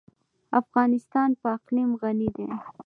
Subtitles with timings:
[0.61, 2.47] افغانستان په اقلیم غني دی.